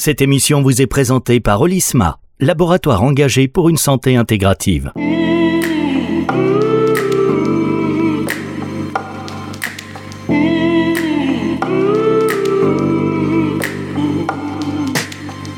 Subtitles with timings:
[0.00, 4.92] Cette émission vous est présentée par Olisma, laboratoire engagé pour une santé intégrative.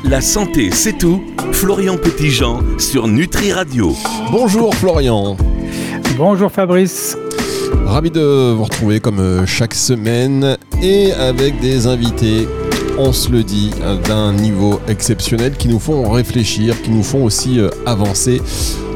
[0.03, 1.21] La santé, c'est tout.
[1.51, 3.93] Florian Petitjean sur Nutri Radio.
[4.31, 5.37] Bonjour Florian.
[6.17, 7.15] Bonjour Fabrice.
[7.85, 12.47] Ravi de vous retrouver comme euh, chaque semaine et avec des invités
[12.97, 13.71] on se le dit,
[14.07, 18.41] d'un niveau exceptionnel qui nous font réfléchir, qui nous font aussi euh, avancer.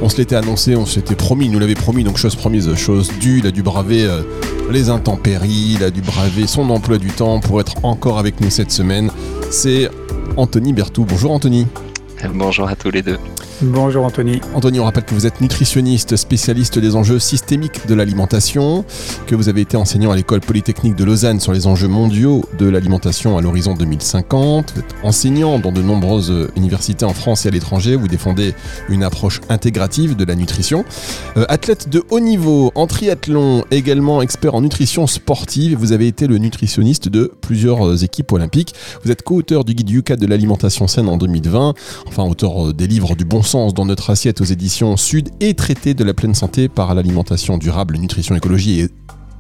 [0.02, 3.12] On se l'était annoncé, on s'était promis, il nous l'avait promis, donc chose promise, chose
[3.20, 4.21] due, il a dû braver euh,
[4.71, 8.49] les intempéries, il a dû braver son emploi du temps pour être encore avec nous
[8.49, 9.12] cette semaine.
[9.49, 9.90] C'est
[10.38, 11.05] Anthony Bertou.
[11.05, 11.66] Bonjour Anthony.
[12.34, 13.17] Bonjour à tous les deux.
[13.61, 14.41] Bonjour Anthony.
[14.53, 18.84] Anthony, on rappelle que vous êtes nutritionniste, spécialiste des enjeux systémiques de l'alimentation,
[19.27, 22.67] que vous avez été enseignant à l'école polytechnique de Lausanne sur les enjeux mondiaux de
[22.67, 24.73] l'alimentation à l'horizon 2050.
[24.73, 27.95] Vous êtes enseignant dans de nombreuses universités en France et à l'étranger.
[27.95, 28.53] Vous défendez
[28.89, 30.84] une approche intégrative de la nutrition.
[31.37, 35.77] Euh, athlète de haut niveau en triathlon, également expert en nutrition sportive.
[35.77, 38.73] Vous avez été le nutritionniste de plusieurs équipes olympiques.
[39.04, 41.73] Vous êtes co-auteur du guide UCAD de l'alimentation saine en 2020.
[42.18, 45.94] Enfin, auteur des livres du bon sens dans notre assiette aux éditions Sud et traité
[45.94, 48.90] de la pleine santé par l'alimentation durable, nutrition, écologie et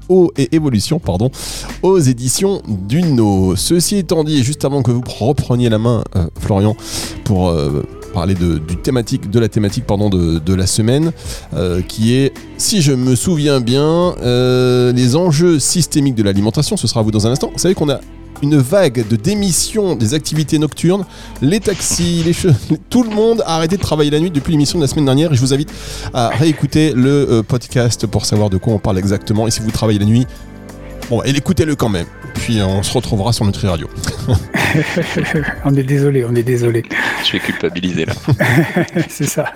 [0.09, 1.31] eau et évolution, pardon,
[1.83, 3.55] aux éditions d'Uno.
[3.55, 6.75] Ceci étant dit, juste avant que vous repreniez la main, euh, Florian,
[7.23, 11.13] pour euh, parler de, du thématique, de la thématique pardon, de, la semaine,
[11.53, 16.75] euh, qui est, si je me souviens bien, les enjeux systémiques de l'alimentation.
[16.75, 17.51] Ce sera à vous dans un instant.
[17.53, 18.01] Vous savez qu'on a
[18.41, 21.05] une vague de démission des activités nocturnes.
[21.41, 22.35] Les taxis, les
[22.89, 25.31] tout le monde a arrêté de travailler la nuit depuis l'émission de la semaine dernière.
[25.31, 25.71] Et je vous invite
[26.13, 29.47] à réécouter le euh, podcast pour savoir de quoi on parle exactement.
[29.47, 30.27] Et si vous travaillez la nuit,
[31.09, 32.07] bon, écoutez-le quand même.
[32.35, 33.89] Puis on se retrouvera sur Nutri Radio.
[35.65, 36.83] on est désolé, on est désolé.
[37.21, 38.13] Je suis culpabilisé là.
[39.07, 39.53] C'est ça.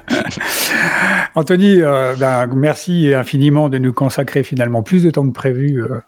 [1.35, 5.99] Anthony, euh, ben, merci infiniment de nous consacrer finalement plus de temps que prévu, euh,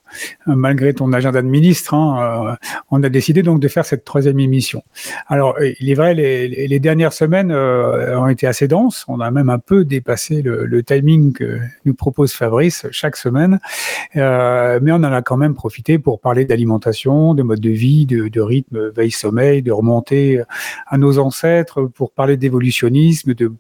[0.48, 1.94] malgré ton agenda de ministre.
[1.94, 4.84] Hein, euh, on a décidé donc de faire cette troisième émission.
[5.28, 9.06] Alors, il est vrai, les, les dernières semaines ont été assez denses.
[9.08, 13.60] On a même un peu dépassé le, le timing que nous propose Fabrice chaque semaine,
[14.16, 18.42] mais on en a quand même profité pour parler d'alimentation, de mode de vie, de,
[18.42, 20.42] rythme veille-sommeil, de remonter
[20.88, 23.52] à nos ancêtres, pour parler d'évolutionnisme, de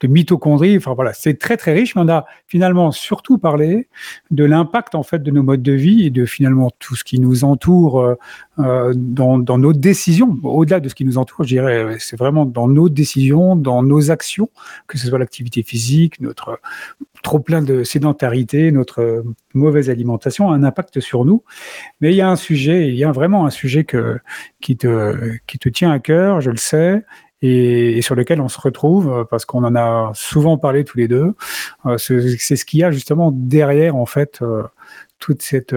[0.00, 0.76] de mitochondrie.
[0.76, 3.88] Enfin voilà, c'est très très riche, mais on a finalement surtout parlé
[4.30, 7.20] de l'impact en fait de nos modes de vie et de finalement tout ce qui
[7.20, 8.16] nous entoure
[8.58, 10.38] euh, euh, dans, nos décisions.
[10.42, 14.10] Au-delà de ce qui nous entoure, je dirais, c'est vraiment dans nos décisions, dans nos
[14.10, 14.50] actions,
[14.86, 16.60] que ce soit l'activité physique, notre
[17.22, 19.24] trop plein de sédentarité, notre
[19.54, 21.42] mauvaise alimentation un impact sur nous.
[22.00, 24.18] Mais il y a un sujet, il y a vraiment un sujet que,
[24.60, 27.04] qui, te, qui te tient à cœur, je le sais,
[27.42, 31.08] et, sur lequel on se retrouve euh, parce qu'on en a souvent parlé tous les
[31.08, 31.34] deux.
[31.86, 34.62] Euh, c'est ce qu'il y a justement derrière en fait euh,
[35.22, 35.72] toute cette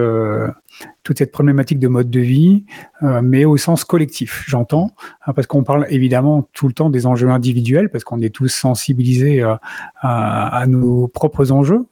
[1.03, 2.65] toute cette problématique de mode de vie,
[3.21, 4.89] mais au sens collectif, j'entends,
[5.23, 8.47] hein, parce qu'on parle évidemment tout le temps des enjeux individuels, parce qu'on est tous
[8.47, 9.59] sensibilisés à,
[10.01, 11.85] à, nos propres enjeux.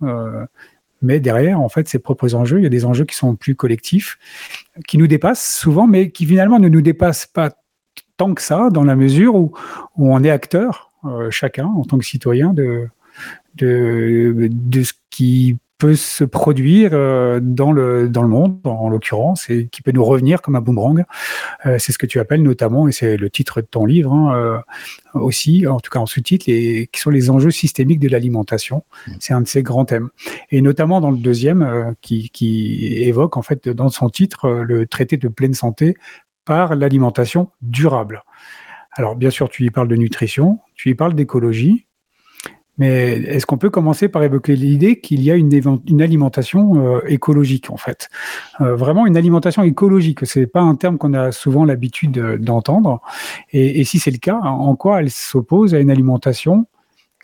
[1.03, 3.53] mais derrière, en fait, ces propres enjeux, il y a des enjeux qui sont plus
[3.53, 4.17] collectifs,
[4.87, 7.51] qui nous dépassent souvent, mais qui finalement ne nous dépassent pas
[8.17, 9.53] tant que ça, dans la mesure où,
[9.95, 12.89] on est acteur, euh, chacun, en tant que citoyen, de
[13.59, 19.81] ce qui peut se produire euh, dans, le, dans le monde, en l'occurrence, et qui
[19.81, 21.03] peut nous revenir comme un boomerang.
[21.65, 24.61] Euh, c'est ce que tu appelles notamment, et c'est le titre de ton livre hein,
[25.13, 28.83] aussi, en tout cas en sous-titre, qui sont les enjeux systémiques de l'alimentation.
[29.07, 29.11] Mmh.
[29.19, 30.09] C'est un de ces grands thèmes.
[30.51, 35.17] Et notamment dans le deuxième, qui, qui évoque en fait dans son titre le traité
[35.17, 35.95] de pleine santé
[36.45, 38.23] par l'alimentation durable.
[38.95, 41.87] Alors bien sûr, tu y parles de nutrition, tu y parles d'écologie,
[42.77, 47.69] mais est-ce qu'on peut commencer par évoquer l'idée qu'il y a une, alimentation euh, écologique
[47.69, 48.09] en fait?
[48.61, 53.01] Euh, Vraiment une alimentation écologique, c'est pas un terme qu'on a souvent l'habitude d'entendre.
[53.51, 56.65] Et, si c'est le cas, en quoi elle s'oppose à une alimentation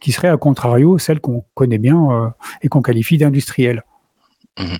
[0.01, 2.29] qui serait à contrario celle qu'on connaît bien euh,
[2.61, 3.83] et qu'on qualifie d'industrielle?
[4.59, 4.75] Mmh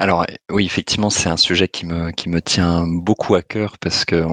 [0.00, 4.06] alors oui, effectivement, c'est un sujet qui me, qui me tient beaucoup à cœur parce
[4.06, 4.24] que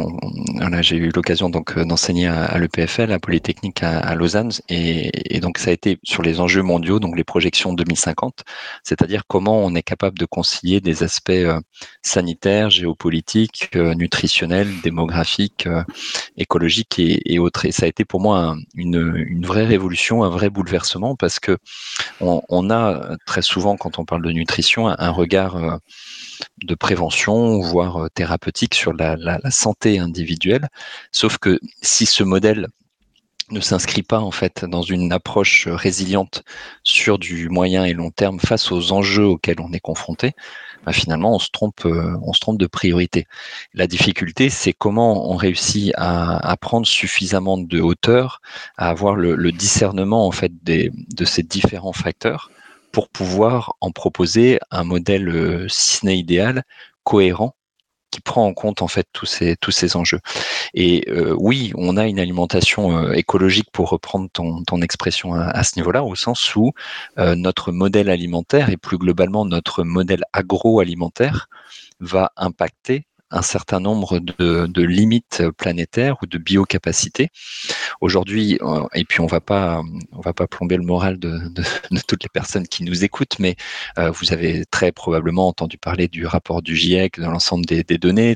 [0.80, 5.72] j'ai eu l'occasion donc euh, d'enseigner à, l'EPFL, à Polytechnique à, Lausanne, et, donc ça
[5.72, 8.46] a été sur les enjeux mondiaux, donc les projections 2050,
[8.82, 11.60] c'est-à-dire comment on est capable de concilier des aspects euh,
[12.02, 15.68] sanitaires, géopolitiques, euh, nutritionnels, démographiques,
[16.38, 17.66] écologiques et, autres.
[17.66, 21.58] Et ça a été pour moi une, vraie révolution, un vrai bouleversement parce que
[22.22, 25.80] on, a très souvent, quand on parle de nutrition, un regard voire
[26.64, 30.68] de prévention, voire thérapeutique sur la, santé individuelle.
[31.12, 32.68] Sauf que si ce modèle
[33.50, 36.44] ne s'inscrit pas en fait dans une approche résiliente
[36.84, 40.34] sur du moyen et long terme face aux enjeux auxquels on est confronté,
[40.86, 42.18] bah, finalement on se trompe, euh,
[42.58, 43.26] de priorité.
[43.74, 48.42] La difficulté, c'est comment on réussit à, prendre suffisamment de hauteur,
[48.78, 52.52] à avoir le, discernement en fait de ces différents facteurs
[52.92, 56.64] pour pouvoir en proposer un modèle, si ce n'est idéal,
[57.04, 57.56] cohérent
[58.12, 60.20] qui prend en compte en fait tous ces enjeux.
[60.74, 65.64] Et euh, oui, on a une alimentation euh, écologique pour reprendre ton, ton expression à,
[65.64, 66.72] ce niveau-là, au sens où
[67.18, 71.48] euh, notre modèle alimentaire et plus globalement notre modèle agroalimentaire
[72.00, 77.30] va impacter un certain nombre de, limites planétaires ou de biocapacités.
[78.00, 79.82] Aujourd'hui, euh, et puis on va pas,
[80.14, 81.40] on va pas plomber le moral de,
[82.08, 83.56] toutes les personnes qui nous écoutent, mais
[83.98, 88.36] euh, vous avez très probablement entendu parler du rapport du GIEC, de l'ensemble des, données,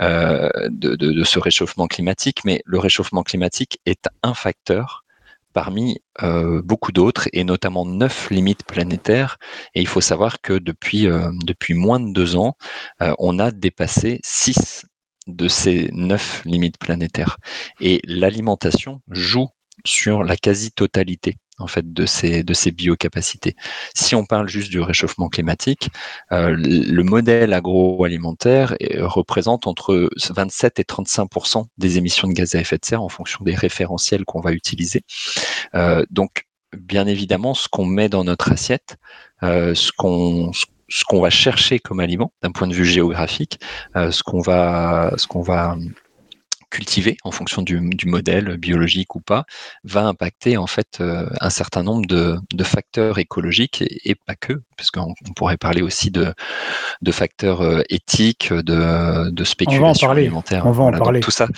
[0.00, 2.44] euh, de, de ce réchauffement climatique.
[2.44, 5.04] Mais le réchauffement climatique est un facteur
[5.52, 9.38] parmi euh, beaucoup d'autres, et notamment neuf limites planétaires.
[9.74, 11.30] Et il faut savoir que depuis, euh,
[11.70, 12.56] moins de deux ans,
[13.02, 14.86] euh, on a dépassé six
[15.26, 17.36] de ces neuf limites planétaires.
[17.80, 19.48] Et l'alimentation joue
[19.84, 23.56] sur la quasi-totalité en fait de ces de ces biocapacités.
[23.94, 25.90] Si on parle juste du réchauffement climatique,
[26.32, 32.60] euh, le modèle agroalimentaire euh, représente entre 27 et 35% des émissions de gaz à
[32.60, 35.02] effet de serre en fonction des référentiels qu'on va utiliser.
[35.74, 36.44] Euh, donc
[36.76, 38.96] bien évidemment, ce qu'on met dans notre assiette,
[39.42, 43.58] ce qu'on ce qu'on va chercher comme aliment d'un point de vue géographique,
[43.94, 45.76] ce qu'on va ce qu'on va
[46.70, 49.44] cultivé en fonction du, modèle biologique ou pas,
[49.84, 55.14] va impacter en fait euh, un certain nombre de, facteurs écologiques et, pas que, puisqu'on
[55.28, 56.32] on pourrait parler aussi de,
[57.02, 60.66] de facteurs euh, éthiques, de, de spéculation alimentaire.
[60.66, 61.20] On va en parler.
[61.20, 61.48] tout ça,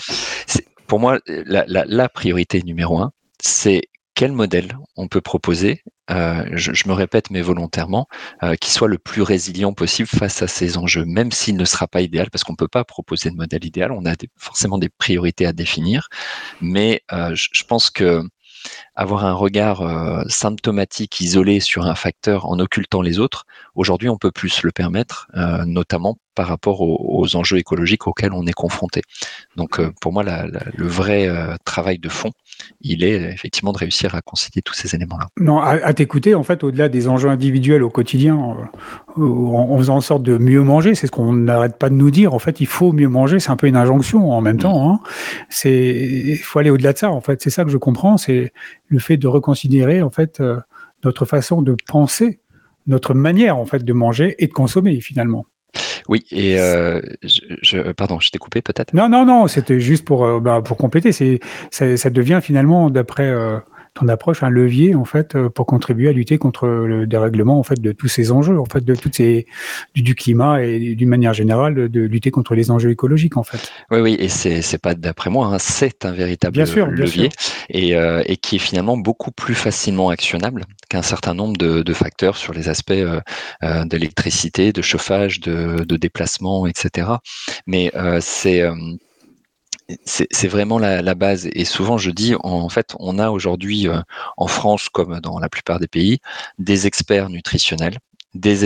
[0.86, 3.82] pour moi, la, la priorité numéro un, c'est
[4.14, 8.08] quel modèle on peut proposer, euh, je, me répète mais volontairement,
[8.42, 11.86] euh, qui soit le plus résilient possible face à ces enjeux, même s'il ne sera
[11.86, 14.88] pas idéal, parce qu'on ne peut pas proposer de modèle idéal, on a forcément des
[14.88, 16.08] priorités à définir,
[16.60, 18.22] mais euh, je, pense que
[18.94, 24.30] avoir un regard symptomatique isolé sur un facteur en occultant les autres, aujourd'hui on peut
[24.30, 25.28] plus le permettre,
[25.66, 29.02] notamment par rapport aux, enjeux écologiques auxquels on est confronté.
[29.56, 31.28] Donc pour moi, le vrai
[31.64, 32.32] travail de fond,
[32.80, 35.28] il est effectivement de réussir à concilier tous ces éléments-là.
[35.38, 38.56] Non, à, t'écouter, en fait, au-delà des enjeux individuels au quotidien,
[39.18, 42.10] euh, en, faisant en sorte de mieux manger, c'est ce qu'on n'arrête pas de nous
[42.10, 42.34] dire.
[42.34, 44.60] En fait, il faut mieux manger, c'est un peu une injonction en même mm.
[44.60, 44.90] temps.
[44.90, 45.00] Hein.
[45.48, 47.10] C'est, il faut aller au-delà de ça.
[47.10, 48.52] En fait, c'est ça que je comprends, c'est
[48.92, 50.60] le fait de reconsidérer en fait euh,
[51.04, 52.40] notre façon de penser,
[52.86, 55.46] notre manière en fait de manger et de consommer finalement.
[56.08, 58.92] Oui, et euh, je, pardon, je t'ai coupé peut-être?
[58.92, 61.12] Non, non, non, c'était juste pour, euh, bah, pour compléter.
[61.12, 61.40] C'est,
[61.70, 63.58] ça, devient finalement, d'après euh,
[63.94, 67.62] ton approche un levier en fait euh, pour contribuer à lutter contre le dérèglement en
[67.62, 69.46] fait de tous ces enjeux en fait de toutes ces
[69.94, 73.70] du, climat et d'une manière générale de, lutter contre les enjeux écologiques en fait.
[73.90, 77.28] Oui oui et c'est c'est pas d'après moi hein, c'est un véritable levier
[77.68, 81.92] Et, euh, et qui est finalement beaucoup plus facilement actionnable qu'un certain nombre de, de,
[81.92, 83.20] facteurs sur les aspects euh,
[83.62, 87.08] euh d'électricité, de chauffage, de, de déplacement, etc.
[87.66, 87.90] Mais
[88.20, 88.62] c'est
[90.04, 91.48] c'est vraiment la, base.
[91.52, 94.00] Et souvent, je dis, en fait, on a aujourd'hui euh,
[94.36, 96.20] en France, comme dans la plupart des pays,
[96.58, 97.98] des experts nutritionnels,
[98.34, 98.64] des,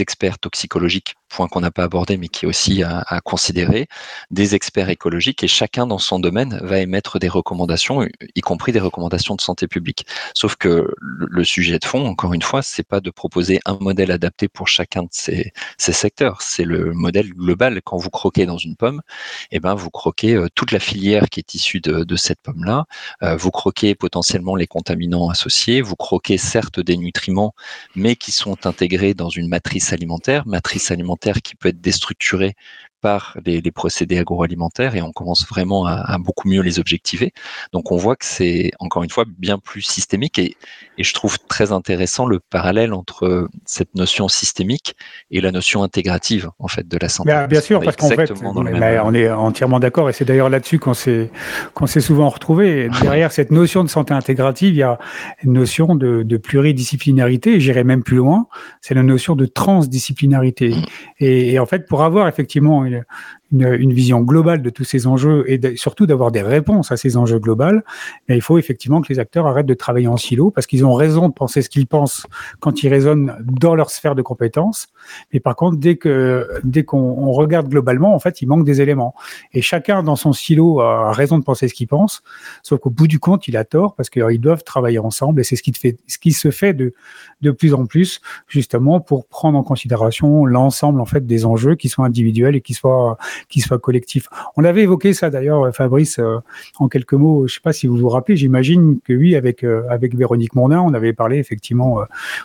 [0.00, 3.86] experts toxicologiques point qu'on n'a pas abordé, mais qui est aussi à, considérer,
[4.30, 8.80] des experts écologiques, et chacun dans son domaine va émettre des recommandations, y compris des
[8.80, 10.06] recommandations de santé publique.
[10.34, 14.10] Sauf que le sujet de fond, encore une fois, c'est pas de proposer un modèle
[14.10, 17.80] adapté pour chacun de ces, secteurs, c'est le modèle global.
[17.84, 19.02] Quand vous croquez dans une pomme,
[19.50, 22.84] eh ben vous croquez euh, toute la filière qui est issue de, cette pomme-là,
[23.22, 27.54] euh, vous croquez potentiellement les contaminants associés, vous croquez certes des nutriments,
[27.94, 32.54] mais qui sont intégrés dans une matrice alimentaire, matrice alimentaire qui peut être déstructuré
[33.00, 37.32] par les, procédés agroalimentaires et on commence vraiment à, beaucoup mieux les objectiver.
[37.72, 40.56] Donc on voit que c'est encore une fois bien plus systémique et,
[41.00, 44.96] je trouve très intéressant le parallèle entre cette notion systémique
[45.30, 47.30] et la notion intégrative en fait de la santé.
[47.30, 50.94] Bah, bien, sûr, parce qu'en fait, on est entièrement d'accord et c'est d'ailleurs là-dessus qu'on
[50.94, 51.30] s'est
[51.74, 52.88] qu'on s'est souvent retrouvé.
[53.00, 54.98] Derrière cette notion de santé intégrative, il y a
[55.44, 58.48] une notion de, de pluridisciplinarité et j'irai même plus loin,
[58.80, 60.70] c'est la notion de transdisciplinarité.
[60.70, 60.84] Mm.
[61.20, 63.04] Et, et en fait, pour avoir effectivement ¿no?
[63.52, 67.38] Une, vision globale de tous ces enjeux et surtout d'avoir des réponses à ces enjeux
[67.38, 67.80] globaux,
[68.28, 70.94] mais il faut effectivement que les acteurs arrêtent de travailler en silo parce qu'ils ont
[70.94, 72.26] raison de penser ce qu'ils pensent
[72.60, 74.88] quand ils raisonnent dans leur sphère de compétences.
[75.32, 79.14] Mais par contre, dès que dès qu'on regarde globalement, en fait, il manque des éléments.
[79.52, 82.22] Et chacun dans son silo a raison de penser ce qu'il pense,
[82.62, 85.56] sauf qu'au bout du compte, il a tort parce qu'ils doivent travailler ensemble et c'est
[85.56, 86.94] ce qui, fait, ce qui se fait de,
[87.40, 91.88] de plus en plus justement pour prendre en considération l'ensemble en fait des enjeux qui
[91.88, 93.16] soient individuels et qui soient
[93.48, 94.28] qui soient collectifs.
[94.56, 96.38] On avait évoqué ça d'ailleurs, Fabrice, euh,
[96.78, 97.46] en quelques mots.
[97.46, 98.36] Je sais pas si vous vous rappelez.
[98.36, 102.04] J'imagine que oui, avec euh, avec Véronique Mondin, on avait parlé effectivement euh,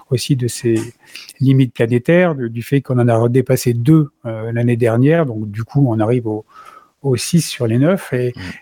[0.10, 0.76] aussi de ces
[1.40, 5.26] limites planétaires, du fait qu'on en a dépassé deux l'année dernière.
[5.26, 6.46] Donc du coup, on arrive au
[7.04, 8.12] au 6 sur les 9.
[8.12, 8.18] Mm.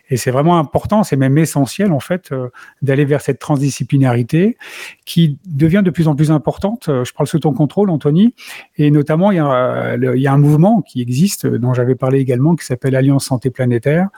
[0.10, 2.50] Et, c'est vraiment important, c'est même essentiel en fait, euh,
[2.81, 4.57] d'aller vers cette transdisciplinarité
[5.05, 6.89] qui devient de plus en plus importante.
[6.89, 8.33] Euh, je parle sous ton contrôle, Anthony.
[8.77, 12.19] Et notamment, il y a, il y a un mouvement qui existe, dont j'avais parlé
[12.19, 14.10] également, qui s'appelle Alliance Santé Planétaire,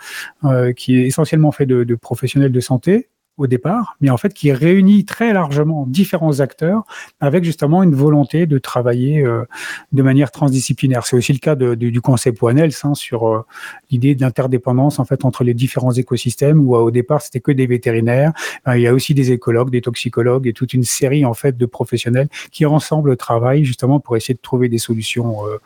[0.46, 4.34] euh, qui est essentiellement fait de, de professionnels de santé au départ, mais en fait
[4.34, 6.84] qui réunit très largement différents acteurs
[7.20, 9.44] avec justement une volonté de travailler euh,
[9.92, 11.06] de manière transdisciplinaire.
[11.06, 13.46] C'est aussi le cas du concept One Health hein, sur euh,
[13.90, 18.34] l'idée d'interdépendance en fait entre les différents écosystèmes où au départ c'était que des vétérinaires.
[18.68, 21.66] il y a aussi des écologues, des toxicologues et toute une série en fait de
[21.66, 25.58] professionnels qui ensemble travaillent justement pour essayer de trouver des solutions, euh,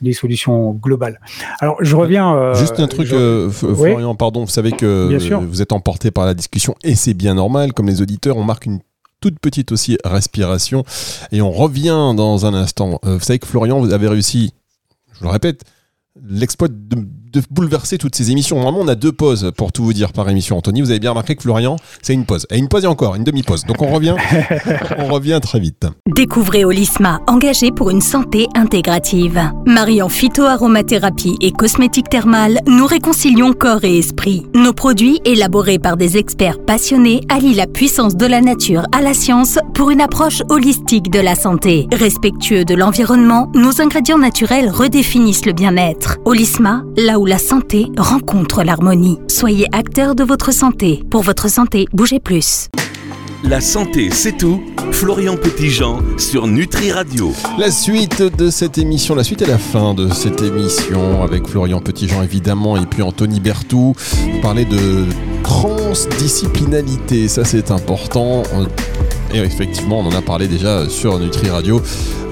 [0.00, 1.20] des solutions globales.
[1.60, 2.54] Alors je reviens.
[2.54, 6.94] Juste un truc, Florian, pardon, vous savez que vous êtes emporté par la discussion et
[6.94, 7.72] c'est bien normal.
[7.72, 8.80] Comme les auditeurs, on marque une
[9.20, 10.84] toute petite aussi respiration
[11.32, 13.00] et on revient dans un instant.
[13.04, 14.52] Euh, vous savez que Florian, vous avez réussi,
[15.12, 15.64] je le répète,
[16.22, 17.04] l'exploit de,
[17.50, 18.56] bouleverser toutes ces émissions.
[18.56, 20.56] Normalement, on a deux pauses pour tout vous dire par émission.
[20.58, 22.46] Anthony, vous avez bien remarqué que Florian, c'est une pause.
[22.50, 23.64] Et une pause et encore, une demi-pause.
[23.64, 24.14] Donc on revient,
[24.98, 25.86] on revient très vite.
[26.06, 29.40] Découvrez Olisma, engagé pour une santé intégrative.
[29.66, 34.46] Mariant phytoaromathérapie et cosmétique thermale, nous réconcilions corps et esprit.
[34.54, 39.14] Nos produits, élaborés par des experts passionnés, allient la puissance de la nature à la
[39.14, 41.86] science pour une approche holistique de la santé.
[41.92, 46.18] Respectueux de l'environnement, nos ingrédients naturels redéfinissent le bien-être.
[46.24, 46.82] Olisma,
[47.18, 49.18] là où la santé rencontre l'harmonie.
[49.26, 51.02] Soyez acteur de votre santé.
[51.10, 52.68] Pour votre santé, bougez plus.
[53.42, 54.60] La santé, c'est tout.
[54.92, 57.32] Florian Petitjean sur Nutri Radio.
[57.58, 61.80] La suite de cette émission, la suite et la fin de cette émission avec Florian
[61.80, 63.94] Petitjean évidemment et puis Anthony Bertou.
[64.42, 65.04] Parler de
[65.42, 68.42] transdisciplinalité, ça c'est important.
[69.34, 71.80] Et effectivement, on en a parlé déjà sur Nutri Radio.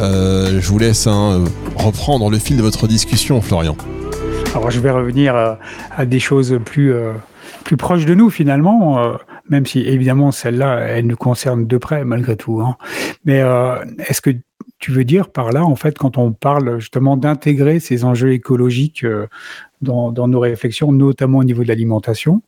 [0.00, 1.44] Euh, je vous laisse hein,
[1.76, 3.76] reprendre le fil de votre discussion, Florian.
[4.56, 7.12] Alors je vais revenir à, des choses plus, euh,
[7.62, 9.16] plus proches de nous finalement, euh,
[9.50, 12.62] même si évidemment celle-là, elle nous concerne de près malgré tout.
[12.62, 12.76] Hein.
[13.26, 14.30] Mais euh, est-ce que
[14.78, 19.04] tu veux dire par là, en fait, quand on parle justement d'intégrer ces enjeux écologiques
[19.82, 22.40] dans, nos réflexions, notamment au niveau de l'alimentation,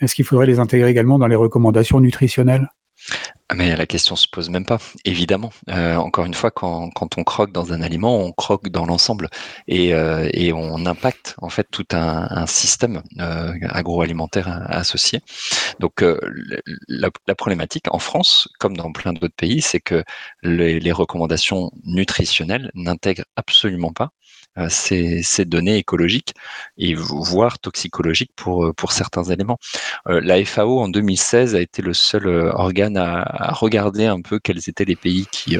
[0.00, 2.68] est-ce qu'il faudrait les intégrer également dans les recommandations nutritionnelles?
[3.54, 5.50] Mais la question se pose même pas, évidemment.
[5.70, 9.30] Euh, encore une fois, quand, on croque dans un aliment, on croque dans l'ensemble
[9.66, 15.20] et, euh, on impacte en fait tout un, système euh, agroalimentaire associé.
[15.80, 16.04] Donc
[16.88, 20.04] la, problématique en France, comme dans plein d'autres pays, c'est que
[20.42, 24.10] les, recommandations nutritionnelles n'intègrent absolument pas
[24.68, 26.34] ces, ces, données écologiques
[26.76, 29.58] et voire toxicologiques pour, euh, pour certains éléments.
[30.08, 34.38] Euh, la FAO en 2016 a été le seul organe à, à regarder un peu
[34.38, 35.56] quels étaient les pays qui...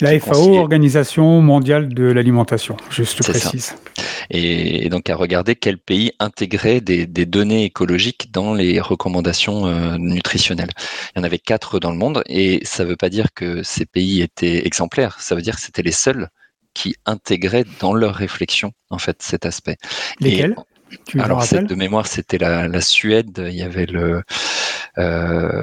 [0.00, 3.74] la FAO, Organisation mondiale de l'alimentation, juste précise.
[4.30, 9.96] Et, et, donc à regarder quels pays intégraient des, des données écologiques dans les recommandations
[9.98, 10.70] nutritionnelles.
[11.14, 13.62] Il y en avait quatre dans le monde et ça ne veut pas dire que
[13.62, 16.28] ces pays étaient exemplaires, ça veut dire que c'était les seuls
[16.76, 19.78] qui intégraient dans leur réflexion en fait cet aspect.
[20.20, 20.54] Lesquels?
[21.18, 23.42] Alors, cette de mémoire, c'était la, la, Suède.
[23.48, 24.22] Il y avait le,
[24.98, 25.62] euh,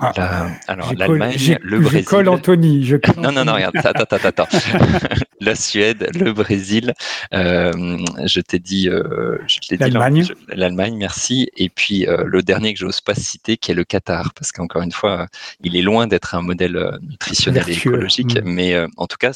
[0.00, 2.04] ah, la, alors l'Allemagne, le Brésil.
[2.04, 2.84] Je colle Anthony.
[2.84, 4.48] Je non, non, non, regarde, attends, attends, attends.
[5.40, 6.92] la Suède, le Brésil.
[7.32, 9.38] Euh, je t'ai dit, euh,
[9.70, 10.26] l'Allemagne.
[10.48, 11.48] L'Allemagne, merci.
[11.56, 14.82] Et puis euh, le dernier que j'ose pas citer, qui est le Qatar, parce qu'encore
[14.82, 15.26] une fois,
[15.62, 18.44] il est loin d'être un modèle nutritionnel et écologique, mm.
[18.44, 19.32] mais euh, en tout cas,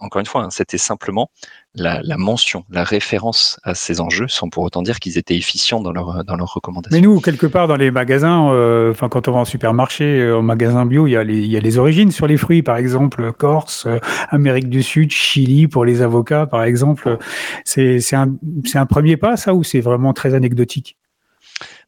[0.00, 1.30] encore une fois, hein, c'était simplement
[1.74, 5.92] la, mention, la référence à ces enjeux, sans pour autant dire qu'ils étaient efficients dans,
[5.92, 6.96] leur, dans leurs recommandations.
[6.96, 10.38] Mais nous, quelque part, dans les magasins, euh, enfin, quand on va en supermarché, euh,
[10.38, 12.76] en magasin bio, il y, a les, y a les origines sur les fruits, par
[12.76, 13.98] exemple, Corse, euh,
[14.30, 17.16] Amérique du Sud, Chili, pour les avocats, par exemple.
[17.64, 18.34] C'est un,
[18.74, 20.97] un premier pas, ça, ou c'est vraiment très anecdotique?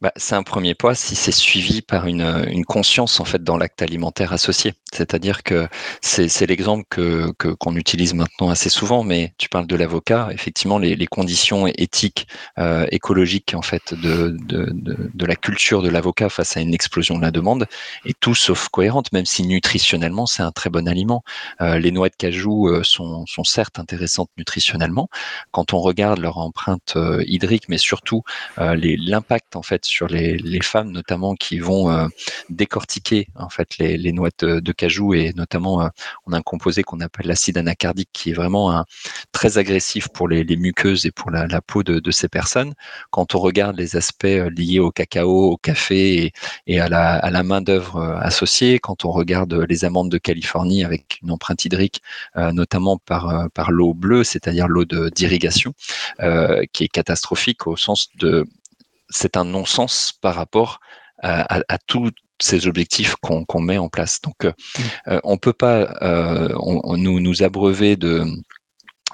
[0.00, 3.56] Bah, c'est un premier pas si c'est suivi par une, une, conscience en fait dans
[3.56, 4.74] l'acte alimentaire associé.
[4.92, 5.68] C'est-à-dire que
[6.00, 10.28] c'est l'exemple que qu'on utilise maintenant assez souvent, mais tu parles de l'avocat.
[10.32, 12.26] Effectivement, les, conditions éthiques,
[12.58, 17.16] euh, écologiques en fait de, de, de, la culture de l'avocat face à une explosion
[17.16, 17.66] de la demande
[18.04, 21.22] est tout sauf cohérente, même si nutritionnellement c'est un très bon aliment.
[21.60, 25.08] Euh, les noix de cajou euh, sont, sont certes intéressantes nutritionnellement
[25.50, 28.22] quand on regarde leur empreinte euh, hydrique, mais surtout
[28.56, 32.06] l'impact en fait sur les, femmes notamment qui vont euh,
[32.48, 33.28] décortiquer
[33.78, 35.88] les, noix de, cajou et notamment euh,
[36.26, 38.84] on a un composé qu'on appelle l'acide anacardique qui est vraiment
[39.32, 42.74] très agressif pour les, muqueuses et pour la, peau de, ces personnes.
[43.10, 46.32] Quand on regarde les aspects euh, liés au cacao, au café
[46.66, 51.30] et, à la, main d'œuvre associée, quand on regarde les amandes de Californie avec une
[51.30, 52.00] empreinte hydrique
[52.36, 55.74] notamment par l'eau bleue, c'est-à-dire l'eau d'irrigation,
[56.72, 58.46] qui est catastrophique au sens de
[59.10, 60.80] c'est un non-sens par rapport
[61.22, 64.20] à, à, à tous ces objectifs qu'on met en place.
[64.22, 64.82] Donc, euh, mmh.
[65.08, 68.24] euh on peut pas euh, on, nous, nous abreuver de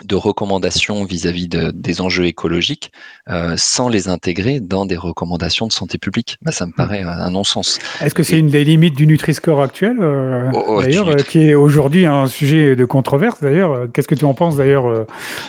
[0.05, 2.93] de recommandations vis-à-vis de, des enjeux écologiques
[3.29, 6.37] euh, sans les intégrer dans des recommandations de santé publique.
[6.43, 6.75] Bah, ça me hmm.
[6.75, 7.79] paraît un non-sens.
[8.01, 11.41] Est-ce que c'est une des limites du Nutri-Score actuel, euh, oh, oh, d'ailleurs, euh, qui
[11.41, 13.89] est aujourd'hui un sujet de controverse d'ailleurs?
[13.93, 15.07] Qu'est-ce que tu en penses d'ailleurs euh,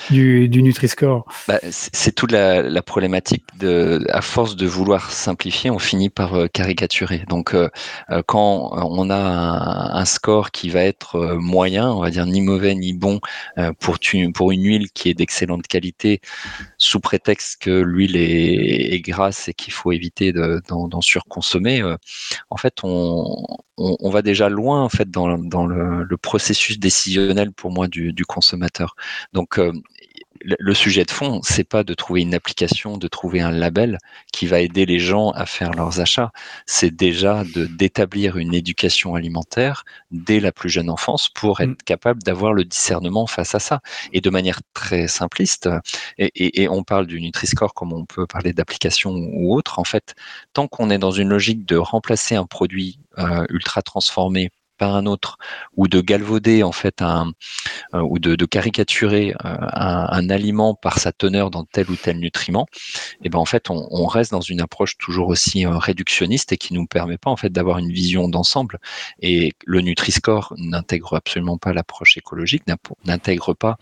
[0.09, 1.25] du, du Nutri-Score?
[1.47, 6.33] Bah, C'est toute la, la, problématique de, à force de vouloir simplifier, on finit par
[6.53, 7.23] caricaturer.
[7.27, 7.55] Donc,
[8.27, 12.75] quand on a un, un, score qui va être moyen, on va dire ni mauvais
[12.75, 13.19] ni bon
[13.79, 16.21] pour tu, pour une huile qui est d'excellente qualité,
[16.77, 21.97] sous prétexte que l'huile est, grasse et qu'il faut éviter d'en surconsommer, euh,
[22.51, 23.47] en fait, on,
[24.11, 28.95] va déjà loin en fait dans, le, processus décisionnel pour moi du, du consommateur.
[29.33, 29.71] Donc, euh,
[30.41, 33.97] le sujet de fond, c'est pas de trouver une application, de trouver un label
[34.31, 36.31] qui va aider les gens à faire leurs achats.
[36.65, 41.85] C'est déjà de d'établir une éducation alimentaire dès la plus jeune enfance pour être mm.
[41.85, 43.81] capable d'avoir le discernement face à ça.
[44.13, 45.69] Et de manière très simpliste,
[46.17, 49.83] et, et, et on parle du Nutri-Score comme on peut parler d'application ou autre, en
[49.83, 50.15] fait,
[50.53, 55.05] tant qu'on est dans une logique de remplacer un produit euh, ultra transformé par un
[55.05, 55.37] autre
[55.75, 57.31] ou de galvauder en fait un
[57.93, 62.65] euh, ou de, caricaturer euh, un, aliment par sa teneur dans tel ou tel nutriment,
[62.73, 66.57] et eh ben en fait on, reste dans une approche toujours aussi euh, réductionniste et
[66.57, 68.79] qui nous permet pas en fait d'avoir une vision d'ensemble.
[69.21, 72.63] Et le Nutri-Score n'intègre absolument pas l'approche écologique,
[73.05, 73.77] n'intègre pas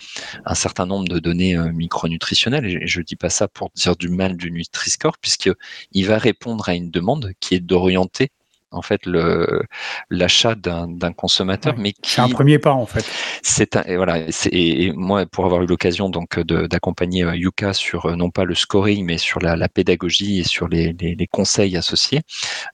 [0.45, 2.65] un certain nombre de données micronutritionnelles.
[2.65, 5.49] Et je dis pas ça pour dire du mal du Nutri-Score, puisque
[5.91, 8.31] il va répondre à une demande qui est d'orienter
[8.75, 9.63] en fait le
[10.09, 13.05] l'achat d'un consommateur, mais qui c'est un premier pas en fait.
[13.41, 17.73] C'est un, et voilà, et, et, moi pour avoir eu l'occasion donc d'accompagner euh, Yuka
[17.73, 21.15] sur euh, non pas le scoring mais sur la, la pédagogie et sur les, les,
[21.15, 22.21] les conseils associés,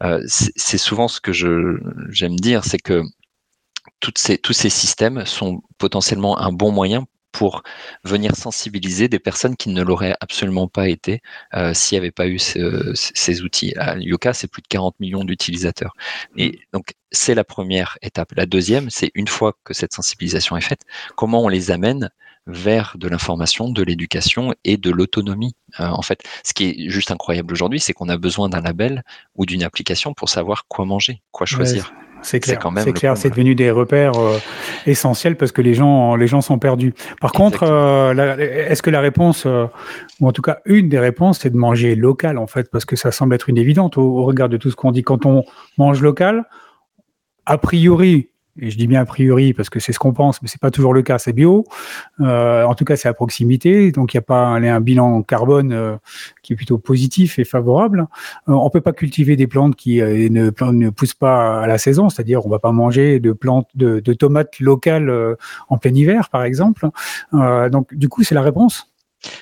[0.03, 1.77] euh, c'est souvent ce que je
[2.09, 3.03] j'aime dire, c'est que
[3.99, 7.63] toutes ces, tous ces systèmes sont potentiellement un bon moyen pour
[8.03, 11.21] venir sensibiliser des personnes qui ne l'auraient absolument pas été
[11.53, 13.73] euh, s'il n'y avait pas eu ce, ces outils.
[13.77, 15.93] À Yoka, c'est plus de 40 millions d'utilisateurs.
[16.37, 16.55] Et mmh.
[16.73, 18.31] donc, c'est la première étape.
[18.35, 20.81] La deuxième, c'est une fois que cette sensibilisation est faite,
[21.15, 22.09] comment on les amène
[22.47, 25.55] vers de l'information, de l'éducation et de l'autonomie.
[25.79, 29.03] Euh, en fait, ce qui est juste incroyable aujourd'hui, c'est qu'on a besoin d'un label
[29.35, 31.91] ou d'une application pour savoir quoi manger, quoi choisir.
[31.91, 32.10] Ouais.
[32.21, 34.37] C'est clair, c'est clair, c'est devenu des repères euh,
[34.85, 36.93] essentiels parce que les gens, les gens sont perdus.
[37.19, 37.49] Par Exactement.
[37.49, 39.65] contre, euh, est-ce que la réponse, euh,
[40.19, 42.95] ou en tout cas une des réponses, c'est de manger local en fait, parce que
[42.95, 45.03] ça semble être une évidente au, au regard de tout ce qu'on dit.
[45.03, 45.43] Quand on
[45.77, 46.45] mange local,
[47.45, 50.47] a priori, et je dis bien a priori parce que c'est ce qu'on pense, mais
[50.47, 51.17] c'est pas toujours le cas.
[51.17, 51.65] C'est bio,
[52.19, 55.23] euh, en tout cas c'est à proximité, donc il n'y a pas un, un bilan
[55.23, 55.95] carbone euh,
[56.43, 58.07] qui est plutôt positif et favorable.
[58.49, 61.77] Euh, on peut pas cultiver des plantes qui euh, ne, ne poussent pas à la
[61.77, 65.37] saison, c'est-à-dire on va pas manger de plantes de, de tomates locales
[65.69, 66.87] en plein hiver, par exemple.
[67.31, 68.90] Donc du coup c'est la réponse.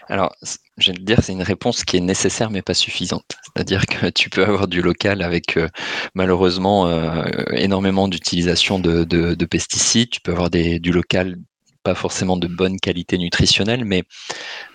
[0.07, 0.35] Alors,
[0.77, 3.35] je vais te dire, c'est une réponse qui est nécessaire mais pas suffisante.
[3.45, 5.69] C'est-à-dire que tu peux avoir du local avec euh,
[6.15, 10.09] malheureusement euh, énormément d'utilisation de, de, de, pesticides.
[10.09, 11.37] Tu peux avoir du local
[11.83, 14.03] pas forcément de bonne qualité nutritionnelle, mais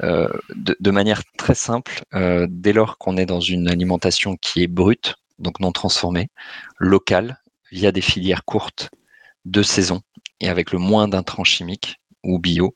[0.03, 2.03] euh, de, manière très simple,
[2.49, 6.29] dès lors qu'on est dans une alimentation qui est brute, donc non transformée,
[6.79, 8.91] locale, via des filières courtes,
[9.45, 10.01] de saison,
[10.41, 12.75] et avec le moins d'intrants chimiques ou bio,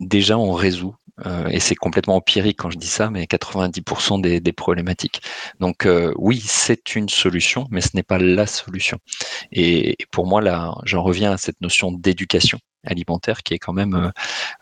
[0.00, 0.94] déjà on résout
[1.48, 5.22] et c'est complètement empirique quand je dis ça, mais 90% des, des, problématiques.
[5.60, 8.98] Donc oui, c'est une solution, mais ce n'est pas la solution.
[9.50, 13.94] Et, pour moi, là, j'en reviens à cette notion d'éducation alimentaire qui est quand même
[13.94, 14.10] euh,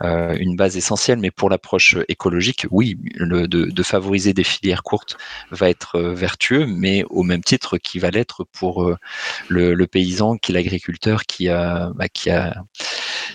[0.03, 1.19] euh, une base essentielle.
[1.19, 5.17] Mais pour l'approche écologique, oui, de, favoriser des filières courtes
[5.51, 8.91] va être euh, vertueux, mais au même titre qu'il va l'être pour
[9.49, 12.65] le, paysan, qui l'agriculteur, qui a, bah, qui a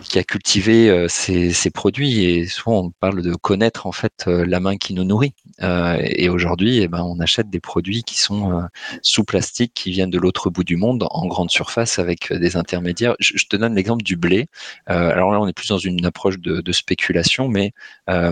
[0.04, 2.24] qui a cultivé ces, ces, produits.
[2.24, 5.34] Et souvent, on parle de connaître en fait la main qui nous nourrit.
[5.62, 8.62] et aujourd'hui, eh ben, on achète des produits qui sont
[9.02, 13.16] sous plastique, qui viennent de l'autre bout du monde, en grande surface, avec des intermédiaires.
[13.20, 14.48] Je, te donne l'exemple du blé.
[14.90, 17.74] Euh, alors là, on est plus dans une approche de, spéculation, mais
[18.10, 18.32] euh,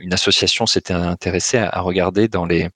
[0.00, 2.68] une association s'était intéressée à, regarder dans, les,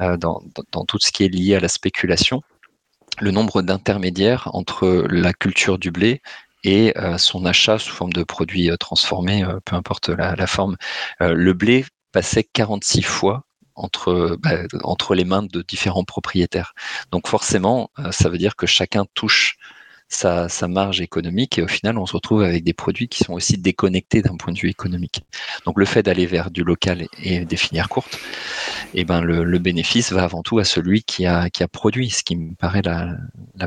[0.00, 2.42] euh, dans, dans tout ce qui est lié à la spéculation
[3.20, 6.22] le nombre d'intermédiaires entre la culture du blé
[6.64, 10.76] et son achat sous forme de produits transformés, peu importe la, forme.
[11.20, 13.44] le blé passait 46 fois
[13.74, 16.74] entre, bah, entre les mains de différents propriétaires.
[17.10, 19.56] Donc forcément, ça veut dire que chacun touche
[20.10, 23.56] sa, marge économique et au final on se retrouve avec des produits qui sont aussi
[23.56, 25.22] déconnectés d'un point de vue économique.
[25.64, 28.18] Donc le fait d'aller vers du local et des filières courtes,
[28.94, 32.10] et eh ben le, bénéfice va avant tout à celui qui a, qui a produit,
[32.10, 33.16] ce qui me paraît la,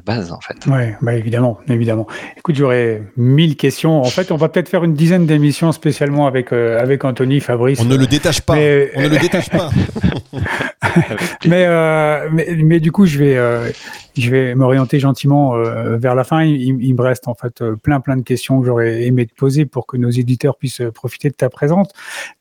[0.06, 0.58] base en fait.
[0.68, 2.08] Oui, bah évidemment, évidemment.
[2.36, 4.02] Écoute, j'aurais mille questions.
[4.02, 7.80] En fait, on va peut-être faire une dizaine d'émissions spécialement avec, euh, avec Anthony, Fabrice.
[7.80, 8.56] On ne le détache pas.
[8.56, 9.70] On ne le détache pas.
[11.54, 13.70] Euh, mais, mais, du coup, je vais, euh,
[14.18, 15.54] je vais m'orienter gentiment
[15.98, 19.04] vers la fin il, me reste en fait euh, plein plein de questions que j'aurais
[19.04, 21.90] aimé te poser pour que nos éditeurs puissent euh, profiter de ta présence,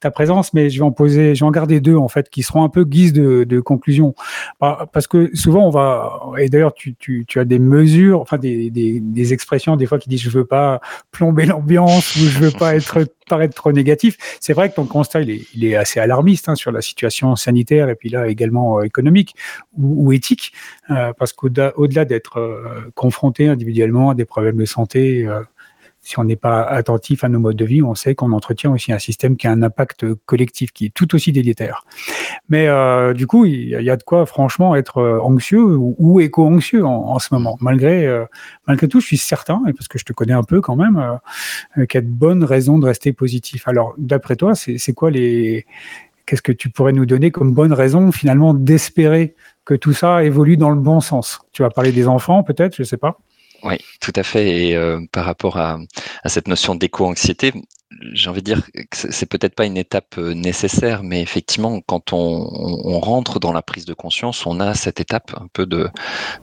[0.01, 0.53] ta présence.
[0.55, 2.69] Mais je vais en poser, je vais en garder deux en fait qui seront un
[2.69, 4.15] peu guise de, conclusion,
[4.61, 8.39] bah, parce que souvent on va et d'ailleurs tu, tu, tu, as des mesures, enfin
[8.39, 10.81] des, des, expressions des fois qui disent je veux pas
[11.13, 14.17] plomber l'ambiance ou je veux pas être paraître trop négatif.
[14.41, 17.95] C'est vrai que ton constat, il est, assez alarmiste hein, sur la situation sanitaire et
[17.95, 19.35] puis là également euh, économique
[19.79, 20.53] ou, éthique,
[20.91, 25.29] euh, parce qu'au-delà au d'être euh, confronté individuellement à des problèmes de santé,
[26.03, 28.93] si on n'est pas attentif à nos modes de vie, on sait qu'on entretient aussi
[28.93, 31.85] un système qui a un impact collectif qui est tout aussi délétère.
[32.49, 36.85] Mais euh, du coup, il y a de quoi franchement être euh, anxieux ou, éco-anxieux
[36.85, 37.57] en, ce moment.
[37.61, 38.25] Malgré, euh,
[38.67, 40.99] malgré tout, je suis certain, et parce que je te connais un peu quand même,
[41.79, 43.69] euh, qu'il y a de bonnes raisons de rester positif.
[43.69, 45.67] Alors, d'après toi, c'est quoi les...
[46.27, 50.57] Qu'est-ce que tu pourrais nous donner comme bonne raison finalement d'espérer que tout ça évolue
[50.57, 53.19] dans le bon sens Tu vas parler des enfants peut-être, je sais pas.
[53.63, 54.69] Oui, tout à fait.
[54.69, 55.79] Et euh, par rapport à,
[56.27, 57.53] cette notion d'éco-anxiété,
[58.13, 62.13] j'ai envie de dire que c'est peut-être pas une étape euh, nécessaire, mais effectivement, quand
[62.13, 65.89] on, rentre dans la prise de conscience, on a cette étape un peu de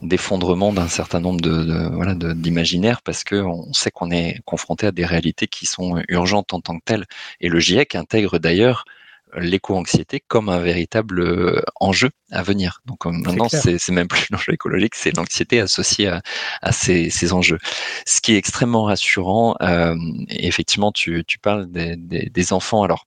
[0.01, 4.91] d'effondrement d'un certain nombre de, voilà d'imaginaires parce que on sait qu'on est confronté à
[4.91, 7.05] des réalités qui sont urgentes en tant que telles.
[7.41, 8.86] Et le GIEC intègre d'ailleurs
[9.35, 12.81] l'éco-anxiété comme un véritable euh, enjeu à venir.
[12.85, 16.21] Donc euh, maintenant, c'est même plus l'enjeu écologique, c'est l'anxiété associée à,
[16.61, 17.59] à ces, ces, enjeux.
[18.05, 19.95] Ce qui est extrêmement rassurant, euh,
[20.29, 22.83] effectivement, tu, tu parles des, des, des, enfants.
[22.83, 23.05] Alors,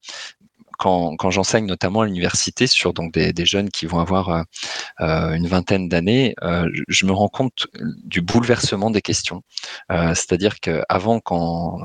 [0.82, 4.42] quand, j'enseigne notamment à l'université sur donc des, jeunes qui vont avoir euh,
[5.00, 7.68] euh une vingtaine d'années, euh, je me rends compte
[8.04, 9.42] du bouleversement des questions.
[9.90, 11.78] C'est-à-dire qu'avant, quand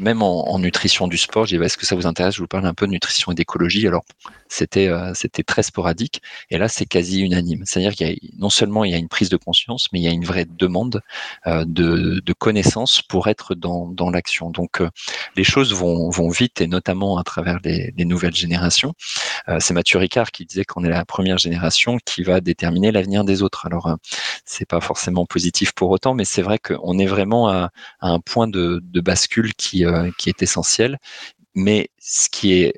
[0.00, 2.34] même en, nutrition du sport, je dis est-ce que ça vous intéresse?
[2.34, 3.86] Je vous parle un peu de nutrition et d'écologie.
[3.86, 4.04] Alors
[4.52, 7.62] c'était c'était très sporadique, et là c'est quasi unanime.
[7.64, 10.02] C'est-à-dire qu'il y a non seulement il y a une prise de conscience, mais il
[10.02, 11.02] y a une vraie demande
[11.46, 14.50] de, de connaissances pour être dans, dans l'action.
[14.50, 14.82] Donc
[15.36, 18.94] les choses vont, vont vite, et notamment à travers les, les nouvelles génération.
[19.48, 23.24] Euh, c'est Mathieu Ricard qui disait qu'on est la première génération qui va déterminer l'avenir
[23.24, 23.66] des autres.
[23.66, 23.96] Alors, euh,
[24.44, 28.48] c'est pas forcément positif pour autant, mais c'est vrai qu'on est vraiment à, un point
[28.48, 30.98] de, bascule qui, euh, qui est essentiel.
[31.54, 32.74] Mais ce qui est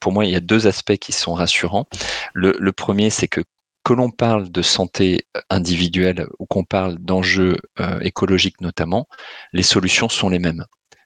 [0.00, 1.86] pour moi, il y a deux aspects qui sont rassurants.
[2.34, 3.42] Le, premier, c'est que
[3.84, 7.56] que l'on parle de santé individuelle ou qu'on parle d'enjeux
[8.00, 9.06] écologiques notamment,
[9.52, 10.64] les solutions sont les mêmes.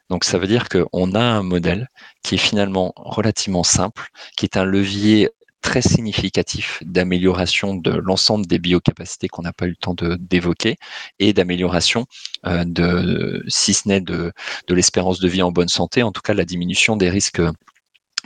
[0.08, 1.88] Donc ça veut dire qu'on a un modèle
[2.22, 5.30] qui est finalement relativement simple, qui est un levier
[5.62, 10.76] très significatif d'amélioration de l'ensemble des biocapacités qu'on n'a pas eu le temps d'évoquer
[11.18, 12.06] et d'amélioration
[12.46, 14.32] euh, de, si ce n'est de
[14.68, 17.42] l'espérance de vie en bonne santé, en tout cas la diminution des risques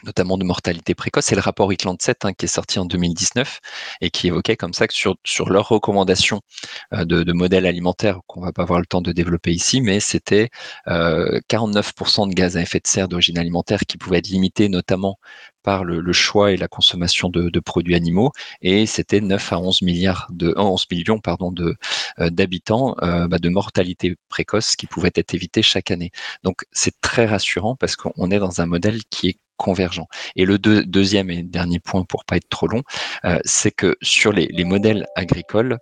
[0.04, 1.26] notamment de mortalité précoce.
[1.26, 3.60] C'est le rapport ICLAND 7 hein, qui est sorti en 2019
[4.00, 6.40] et qui évoquait comme ça que sur, sur leurs recommandations
[6.92, 10.50] euh, de, modèles alimentaires qu'on va pas avoir le temps de développer ici, mais c'était
[10.88, 15.18] euh, 49% de gaz à effet de serre d'origine alimentaire qui pouvaient être limités notamment
[15.64, 20.28] par le, choix et la consommation de, produits animaux et c'était 9 à 11 milliards
[20.30, 21.76] de 11 millions pardon de
[22.20, 26.10] euh, d'habitants euh, bah, de mortalité précoce qui pouvaient être évités chaque année.
[26.44, 30.08] Donc c'est très rassurant parce qu'on est dans un modèle qui est convergents.
[30.36, 32.82] Et le deuxième et dernier point, pour pas être trop long,
[33.24, 35.78] euh, c'est que sur les, modèles agricoles,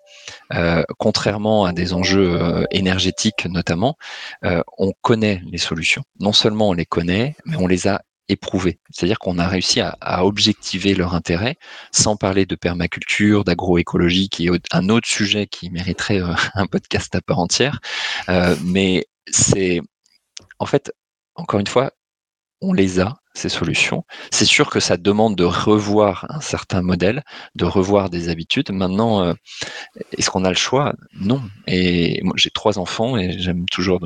[0.55, 3.97] euh, contrairement à des enjeux euh, énergétiques notamment,
[4.79, 6.03] on connaît les solutions.
[6.21, 8.81] Non seulement on les connaît, mais on les a éprouvées.
[8.91, 11.57] C'est-à-dire qu'on a réussi à, objectiver leur intérêt,
[11.93, 16.21] sans parler de permaculture, d'agroécologie, qui est un autre sujet qui mériterait
[16.55, 17.81] un podcast à part entière.
[18.65, 19.81] mais c'est,
[20.59, 20.93] en fait,
[21.35, 21.93] encore une fois,
[22.63, 24.05] on les a, ces solutions.
[24.31, 27.23] C'est sûr que ça demande de revoir un certain modèle,
[27.55, 28.71] de revoir des habitudes.
[28.71, 29.35] Maintenant, euh,
[30.17, 30.95] est-ce qu'on a le choix?
[31.15, 31.43] Non.
[31.67, 34.01] Et j'ai trois enfants et j'aime toujours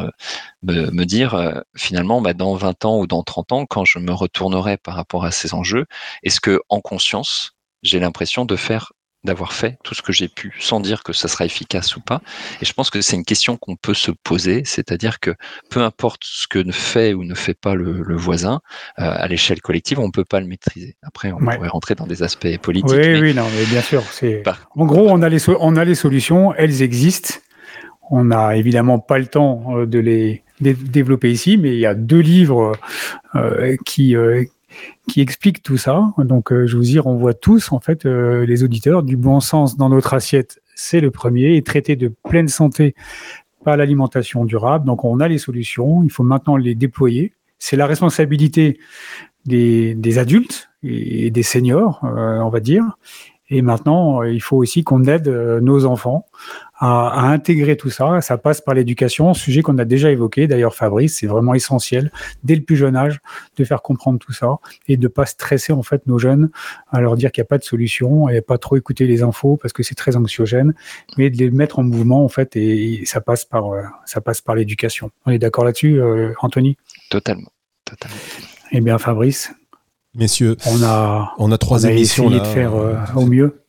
[0.62, 4.12] me, dire, euh, finalement, bah, dans 20 ans ou dans 30 ans, quand je me
[4.12, 5.86] retournerai par rapport à ces enjeux,
[6.22, 8.92] est-ce que, en conscience, j'ai l'impression de faire
[9.26, 12.22] d'avoir fait tout ce que j'ai pu sans dire que ça sera efficace ou pas.
[12.62, 15.34] Et je pense que c'est une question qu'on peut se poser, c'est-à-dire que
[15.68, 18.60] peu importe ce que ne fait ou ne fait pas le, voisin,
[18.98, 20.96] euh, à l'échelle collective, on ne peut pas le maîtriser.
[21.02, 22.96] Après, on pourrait rentrer dans des aspects politiques.
[22.96, 24.02] Oui, oui, non, mais bien sûr.
[24.10, 24.42] C'est...
[24.74, 27.34] En gros, on a, les on a les solutions, elles existent.
[28.10, 31.94] On n'a évidemment pas le temps euh, de les développer ici, mais il y a
[31.94, 32.72] deux livres
[33.34, 34.16] euh, qui,
[35.08, 36.12] qui explique tout ça.
[36.18, 39.02] Donc, euh, je vous y renvoie tous, en fait, euh, les auditeurs.
[39.02, 41.56] Du bon sens dans notre assiette, c'est le premier.
[41.56, 42.94] Et traiter de pleine santé
[43.64, 44.86] par l'alimentation durable.
[44.86, 46.02] Donc, on a les solutions.
[46.02, 47.34] Il faut maintenant les déployer.
[47.58, 48.78] C'est la responsabilité
[49.44, 52.98] des, des adultes et des seniors, euh, on va dire.
[53.48, 56.26] Et maintenant, il faut aussi qu'on aide nos enfants
[56.78, 58.20] à, à, intégrer tout ça.
[58.20, 60.46] Ça passe par l'éducation, sujet qu'on a déjà évoqué.
[60.46, 62.10] D'ailleurs, Fabrice, c'est vraiment essentiel
[62.44, 63.20] dès le plus jeune âge
[63.56, 64.56] de faire comprendre tout ça
[64.88, 66.50] et de pas stresser en fait nos jeunes
[66.90, 69.56] à leur dire qu'il n'y a pas de solution et pas trop écouter les infos
[69.56, 70.74] parce que c'est très anxiogène,
[71.16, 74.40] mais de les mettre en mouvement en fait et, ça passe par euh, ça passe
[74.40, 75.10] par l'éducation.
[75.26, 76.76] On est d'accord là-dessus, euh, Anthony?
[77.10, 77.50] Totalement,
[77.84, 78.16] totalement.
[78.72, 79.52] Eh bien, Fabrice.
[80.14, 83.60] Messieurs, on a, on a trois émissions essayé de faire euh, au mieux.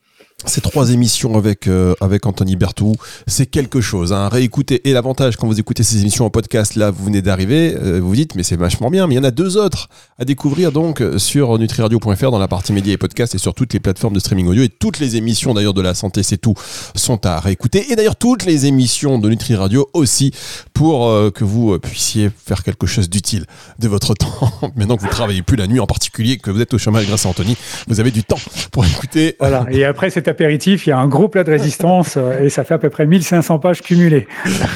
[0.46, 2.94] Ces trois émissions avec euh, avec Anthony Bertou,
[3.26, 4.12] c'est quelque chose.
[4.12, 4.28] Hein.
[4.28, 7.98] Réécoutez et l'avantage quand vous écoutez ces émissions en podcast, là vous venez d'arriver, euh,
[8.00, 9.08] vous vous dites mais c'est vachement bien.
[9.08, 12.72] Mais il y en a deux autres à découvrir donc sur nutriradio.fr dans la partie
[12.72, 15.54] médias et podcasts et sur toutes les plateformes de streaming audio et toutes les émissions
[15.54, 16.54] d'ailleurs de la santé c'est tout
[16.94, 20.32] sont à réécouter et d'ailleurs toutes les émissions de Nutri Radio aussi
[20.72, 23.44] pour euh, que vous puissiez faire quelque chose d'utile
[23.80, 24.52] de votre temps.
[24.76, 27.26] Maintenant que vous travaillez plus la nuit en particulier, que vous êtes au chômage grâce
[27.26, 27.56] à Anthony,
[27.88, 28.38] vous avez du temps
[28.70, 29.34] pour écouter.
[29.40, 29.66] Voilà.
[29.72, 32.74] Et après apéritif, il y a un gros plat de résistance euh, et ça fait
[32.74, 34.26] à peu près 1500 pages cumulées.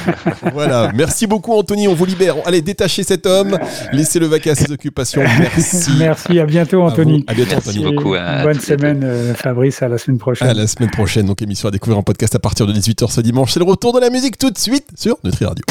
[0.53, 2.35] voilà, merci beaucoup Anthony, on vous libère.
[2.45, 3.57] Allez, détachez cet homme,
[3.91, 5.23] laissez-le vaquer à ses occupations.
[5.39, 5.91] Merci.
[5.97, 7.23] merci, à bientôt Anthony.
[7.27, 7.79] À, bientôt Anthony.
[7.79, 8.15] Merci beaucoup.
[8.43, 10.47] Bonne semaine euh, Fabrice, à la semaine prochaine.
[10.47, 13.21] À la semaine prochaine, donc émission à découvrir en podcast à partir de 18h ce
[13.21, 13.51] dimanche.
[13.51, 15.63] C'est le retour de la musique tout de suite sur Nutri Radio.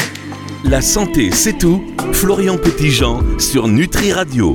[0.65, 1.83] La santé, c'est tout.
[2.13, 4.51] Florian Petitjean sur Nutri Radio.